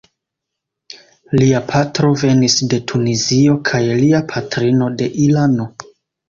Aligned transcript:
Lia 1.41 1.59
patro 1.67 2.09
venis 2.21 2.55
de 2.71 2.79
Tunizio 2.93 3.59
kaj 3.71 3.83
lia 4.01 4.23
patrino 4.33 4.89
de 5.03 5.11
Irano. 5.29 5.71